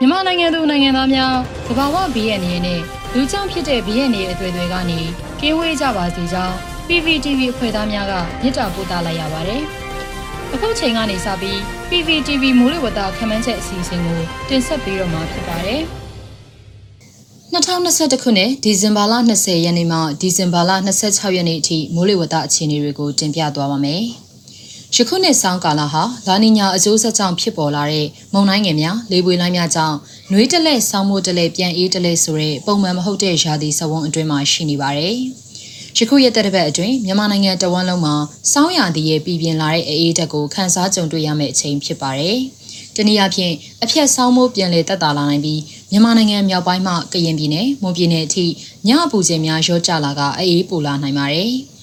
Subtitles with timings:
[0.00, 1.34] မြန်မာနိုင်ငံသူနိုင်ငံသားများ
[1.66, 2.80] သဘာဝဘေးရန်တွေနဲ့
[3.14, 5.00] လူကြောင့်ဖြစ်တဲ့ဘေးရန်တွေအသွေးတွေကနေ
[5.40, 6.54] ကင်းဝေးကြပါစေကြောင်း
[6.88, 8.12] PPTV အဖွဲ့သားများက
[8.42, 9.62] မြစ်တာပို့သလိုက်ရပါတယ်။
[10.54, 11.58] အခုချိန်ကနေစပြီး
[11.90, 15.82] PPTV မိုးလေဝသခန့်မှန်းချက်အစီအစဉ်ကိုတင်ဆက်ပေးတော့မှာဖြစ်ပါတယ်။
[17.54, 20.70] 2021ခုနှစ်ဒီဇင်ဘာလ20ရက်နေ့မှဒီဇင်ဘာလ
[21.04, 24.04] 26ရက်နေ့အထိမိုးလေဝသအခြေအနေတွေကိုတင်ပြသွားပါမယ်။
[24.98, 29.96] ယခုနှစ်ဆောင်းကာလဟာလာနီညာအကျိုးဆက်ကြောင့်ဖြစ်ပေါ်လာတဲ့မုန်တိုင်းငယ်များလေပွေလိုင်းများကြောင့်
[30.30, 35.16] နှွေးတလဲဆောင်းမိုးတလဲပြန်အေးတလဲဆိုတဲ့ပုံမှန်မဟုတ်တဲ့ရာသီစဝန်းအတွင်းမှာရှိနေပါတယ်။
[35.96, 38.14] ယခုရက်သက်တစ်ပတ်အတွင်းမြန်မာနိုင်ငံတဝန်းလုံးမှာ
[38.52, 42.38] စောင်းရာသီရဲ့ပြည်ပြင်းလာတဲ့အေးဓာတ်ကိုခန်းစားကြုံတွေ့ရမယ့်အချိန်ဖြစ်ပါတယ်။
[42.96, 48.46] တနည်းအားဖြင့်အဖြတ်ဆောင်းမိုးပြန်လေတက်တာလာနိုင်ပြီးမြန်မာနိုင်ငံမြောက်ပိုင်းမှကရင်ပြည်နယ်၊မွန်ပြည်နယ်အထိ
[48.86, 51.52] ညအပူချိန်များရော့ကျလာကအေးပူလာနိုင်ပါတယ်။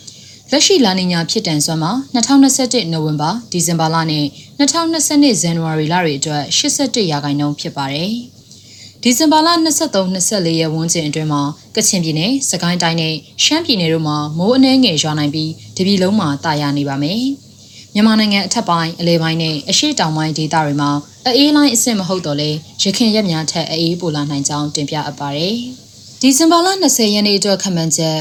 [0.56, 4.26] လက်ရှိလာနီညာဖြစ်တန်စွမ်းမှာ2021နိုဝင်ဘာဒီဇင်ဘာလနဲ့
[4.60, 8.12] 2022ဇန်နဝါရီလတွေအတွက်81ရာခိုင်နှုန်းဖြစ်ပါတယ်။
[9.04, 9.50] ဒီဇင်ဘာလ
[9.98, 11.42] 23-24ရက်ဝန်းကျင်အတွင်းမှာ
[11.76, 17.22] ကချင်ပြည်နယ်၊စကိုင်းတိုင်းနဲ့ရှမ်းပြည်နယ်တို့မှာမိုးအနှဲငယ်ရွာနိုင်ပြီးတပြည်လုံးမှာတာယာနေပါမယ်။
[17.94, 20.92] မြန်မာနိုင်ငံအထက်ပိုင်းအလဲပိုင်းနဲ့အရှေ့တောင်ပိုင်းဒေသတွေမှာ
[21.38, 22.50] အေးလိုင်းအဆင့်မဟုတ်တော့လဲ
[22.82, 25.56] ရခင်ရက်များထက်အေးပိုလာနိုင်ကြောင်းတင်ပြအပ်ပါတယ်။
[26.22, 28.18] ဒီဇင်ဘာလ20ရက်နေ့အတွက်ခန့်မှန်းချက်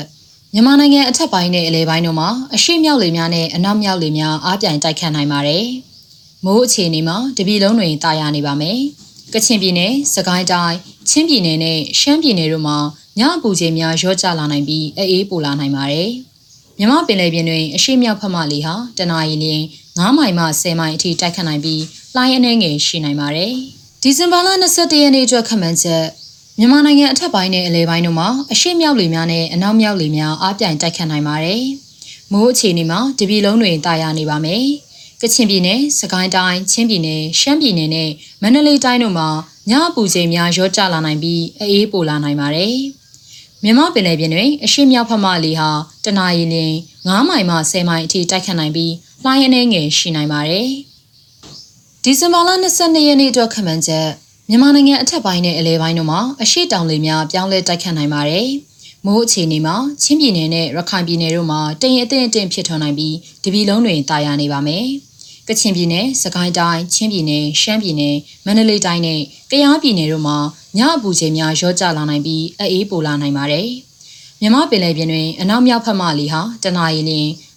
[0.54, 5.64] မြန်မာနိုင်ငံအထက်ပိုင်းနဲ့အလဲပိုင်းတို့မှာအရှိမြောက်လေများနဲ့အနောက်မြောက်လေများအားပြိုင်တိုက်ခတ်နိုင်ပါတယ်။
[6.44, 8.78] မိုးအခြေအနေမှာတပြည်လုံးတွင်တာယာနေပါမယ်။
[9.34, 10.76] ကချင်ပြည်နယ်၊စကိုင်းတိုင်း၊
[11.08, 12.78] ချင်းပြည်နယ်နဲ့ရှမ်းပြည်နယ်တို့မှာ
[13.18, 16.10] ညအပူချိန်များရော့ကျလာနိုင်ပြီးအေးပိုလာနိုင်ပါတယ်။
[16.78, 19.64] မြမပင်လယ်ပြင်တွင်အရှိမြောက်ဖက်မှလေဟာတနအီလရင်
[19.98, 21.82] 9မိုင်မှ10မိုင်အထိတိုက်ခတ်နိုင်ပြီး
[22.14, 23.52] လှိုင်းအနှဲငယ်ရှိနိုင်ပါတယ်။
[24.02, 26.04] ဒီဇင်ဘာလ22ရက်နေ့အတွက်ခန့်မှန်းချက်
[26.62, 31.62] မြန်မာနိုင်ငံအထက်ပိုင်းနဲ့အလဲပိုင်းတို့မှာအရှိမြောက်လေများနဲ့အနောက်မြောက်လေများအားပြိုင်တိုက်ခတ်နိုင်ပါတယ်။
[32.32, 34.64] မိုးအခြေအနေမှာတပြည်လုံးတွင်တာယာနေပါမယ်။
[35.22, 38.10] ကချင်ပြည်နယ်၊စကိုင်းတိုင်း၊ချင်းပြည်နယ်၊ရှမ်းပြည်နယ်နဲ့
[38.42, 39.28] မန္တလေးတိုင်းတို့မှာ
[39.70, 42.76] ညအပူချိန်များရော့ကျလာနိုင်ပြီးအေးပိုလာနိုင်ပါတယ်။
[43.62, 45.70] မြန်မာပင်လယ်ပြင်တွင်အရှိမြောက်ဖက်မှလေဟာ
[46.04, 46.56] တနအီလ
[47.08, 48.92] 9မိုင်မှ10မိုင်အထိတိုက်ခတ်နိုင်ပြီး
[49.22, 50.68] လှိုင်းအနှဲငယ်ရှိနိုင်ပါတယ်။
[52.02, 54.08] ဒီဇင်ဘာလ22ရက်နေ့အတွက်ခန့်မှန်းချက်
[54.52, 58.48] မြန်မာနိုင်ငံအထက်ပိုင်းနဲ့အလဲပိုင်းတို့မှာအရှိတောင်လေများပြောင်းလဲတိုက်ခတ်နိုင်ပါတယ်။
[59.06, 64.84] မိုးအခြေအနေမှာချင်းပြည်နယ်နဲ့ရခိုင်ပြည်နယ်တို့မှာတရင်အထင်အထင်ဖြစ်ထွန်းနိုင်ပြီးတပြည်လုံးတွင်တာယာနေပါမယ်။
[65.48, 68.14] ကချင်ပြည်နယ်၊စကိုင်းတိုင်း၊ချင်းပြည်နယ်၊ရှမ်းပြည်နယ်၊
[68.46, 69.20] မန္တလေးတိုင်းနဲ့
[69.50, 70.36] ကယားပြည်နယ်တို့မှာ
[70.78, 73.68] ညအပူချိန်များရော့ကျလာနိုင်ပြီးအေးပိုလာနိုင်ပါတယ်။
[74.40, 77.12] မြမပင်လယ်ပြင်တွင်အနောက်မြောက်ဖက်မှလေဟာတနအီလ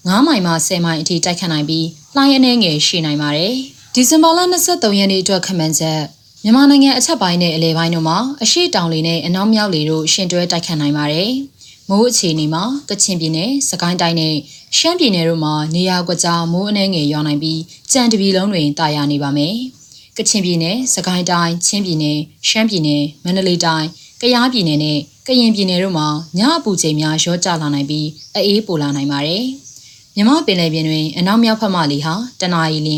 [0.07, 3.53] 9မိုင်မှ10မိုင်အထိတိုက်ခတ်နိုင်ပြီးလှိုင်းအနှဲငယ်ရှိနိုင်ပါတယ်။
[3.93, 4.39] ဒီဇင်ဘာလ
[4.69, 6.01] 23ရက်နေ့အတွက်ခန့်မှန်းချက်
[6.47, 11.31] မြန်မာနိုင်ငံအထက်ပိုင်းနဲ့အလဲပိုင်းတို့မှာအရှိတောင်လေနဲ့အနောက်မြောက်လေတို့ရှင်တွဲတိုက်ခတ်နိုင်ပါတယ်။
[11.89, 14.35] မိုးအခြေအနေမှာကချင်ပြည်နယ်၊စကိုင်းတိုင်းနဲ့
[14.77, 17.61] ရှမ်းပြည်နယ်တို့မှာနေရာကွက်ကြားမိုးအနှဲငယ်ရွာနိုင်ပြီး
[17.91, 19.55] ကြံတပြည်လုံးတွင်တာယာနေပါမယ်။
[20.17, 22.17] ကချင်ပြည်နယ်၊စကိုင်းတိုင်း၊ချင်းပြည်နယ်၊
[22.49, 23.87] ရှမ်းပြည်နယ်၊မန္တလေးတိုင်း၊
[24.21, 26.07] ကယားပြည်နယ်နဲ့ကရင်ပြည်နယ်တို့မှာ
[26.37, 29.43] ညအပူချိန်များရောကျလာနိုင်ပြီးအေးပိုလာနိုင်ပါတယ်။
[30.15, 32.89] မြမပင်လယ်ပြင်တွင်အနောက်မြောက်ဘက်မှလေဟာတနအီလ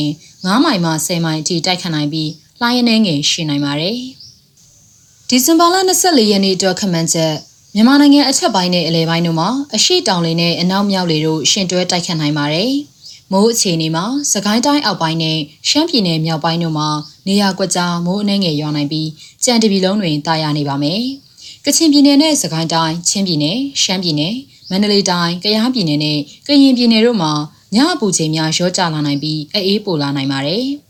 [0.44, 2.30] 9မိုင်မှ10မိုင်အထိတိုက်ခတ်နိုင်ပြီး
[2.62, 3.98] လှိုင်းအနှဲငယ်ရှိနိုင်ပါတယ်။
[5.30, 7.34] ဒီဇင်ဘာလ24ရက်နေ့အတွက်ခန့်မှန်းချက်
[7.76, 12.72] မြန်မာနိုင်ငံအထက်ပိုင်းနဲ့အလဲပိုင်းတို့မှာအရှိတောင်လေနဲ့အနောက်မြောက်လေတို့ရှင်တွဲတိုက်ခတ်နိုင်ပါတယ်။
[13.32, 15.38] မိုးအခြေအနေမှာစကိုင်းတိုင်းအောက်ပိုင်းနဲ့
[15.70, 16.90] ရှမ်းပြည်နယ်မြောက်ပိုင်းတို့မှာ
[17.28, 19.10] နေရာကွက်ကြားမိုးအနှဲငယ်ရွာနိုင်ပြီး
[19.44, 21.02] ကြံတပြည်လုံးတွင်တာယာနေပါမယ်။
[21.66, 24.36] ကချင်ပြည်နယ်နဲ့စကိုင်းတိုင်းချင်းပြည်နယ်ရှမ်းပြည်နယ်
[24.70, 27.32] မန္တလေးတိုင်းကယားပြည်နယ်နဲ့ကရင်ပြည်နယ်တို့မှာ
[27.76, 30.66] ညအပူချိန်များရောကျလာနိုင်ပြီးအေးပိုလာနိုင်ပါတယ်။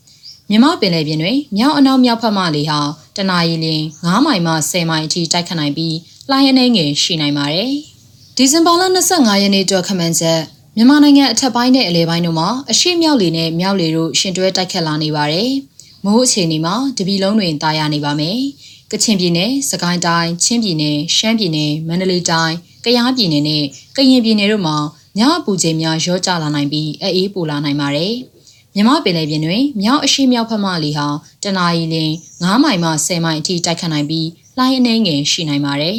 [0.50, 2.78] မြမပင်လယ်ပြင်တွင်မြောက်အနောက်မြောက်ဖက်မှလေဟာ
[3.16, 3.66] တနအီလ
[4.04, 5.96] 9မိုင်မှ10မိုင်အထိတိုက်ခတ်နိုင်ပြီး
[6.30, 7.72] လှိုင်းအနှဲငယ်ရှိနိုင်ပါတယ်။
[8.36, 10.40] ဒီဇင်ဘာလ25ရက်နေ့အတွက်ခန့်မှန်းချက်
[10.76, 15.50] မြန်မာနိုင်ငံအထက်ပိုင်းနဲ့အလဲပိုင်းတို့မှာအရှိမြောက်လေနဲ့မြောက်လေတို့ရှင်တွဲတိုက်ခတ်လာနေပါတယ်။
[16.04, 18.38] မိုးအခြေအနေမှာတပြည်လုံးတွင်တာယာနေပါမယ်။
[18.92, 22.54] ကချင်ပြည်နယ်၊စကိုင်းတိုင်း၊ချင်းပြည်နယ်၊ရှမ်းပြည်နယ်၊မန္တလေးတိုင်း၊
[22.84, 23.64] ကယားပြည်နယ်နဲ့
[23.96, 24.76] ကရင်ပြည်နယ်တို့မှာ
[25.18, 28.14] ညအပူချိန်များရောကျလာနိုင်ပြီးအေးပိုလာနိုင်ပါတယ်။
[28.78, 31.06] မြမပင်လယ်ပြင်တွင်မြောက်အရှိမြောက်ဖက်မှလေဟာ
[31.42, 31.96] တနအီလ
[32.44, 35.98] 9မိုင်မှ10မိုင်အထိတိုက်ခတ်နိုင်ပြီးလှိုင်းအနှဲငယ်ရှိနိုင်ပါတယ်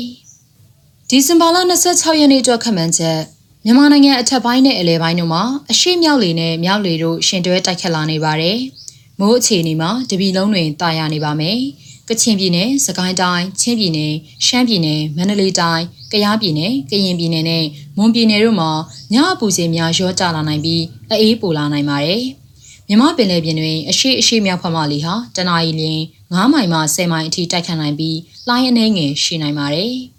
[1.10, 1.58] ။ဒီဇင်ဘာလ
[1.88, 3.20] 26ရက်နေ့အတွက်ခန့်မှန်းချက်
[3.66, 8.58] မြန်မာနိုင်ငံအထက်ပိုင်းနဲ့အလဲပိုင်းတို့မှာအရှိမြောက်လေနဲ့မြောက်လေတို့ရှင်တွဲတိုက်ခတ်လာနေပါတယ်။
[9.20, 11.58] မိုးအခြေအနေမှာတပြည်လုံးတွင်တာယာနေပါမယ်။
[12.10, 14.14] ကချင်ပြည်နယ်၊စကိုင်းတိုင်း၊ချင်းပြည်နယ်၊
[14.46, 17.66] ရှမ်းပြည်နယ်၊မန္တလေးတိုင်း၊ကယားပြည်နယ်၊ကရင်ပြည်နယ်နဲ့
[17.98, 18.72] မွန်ပြည်နယ်တို့မှာ
[19.14, 20.84] ညအပူချိန်များရောကျလာနိုင်ပြီး
[21.22, 22.24] အေးပိုလာနိုင်ပါတယ်။
[22.90, 25.84] မြမပင်လယ်ပြင်တွင်အရှိအရှိမြောက်ဖက်မှလေဟာတနအီလ
[26.30, 29.94] 9မိုင်မှ10မိုင်အထိတိုက်ခတ်နိုင်ပြီးလှိုင်းအနှဲငယ်ရှိနိုင်ပါတယ်။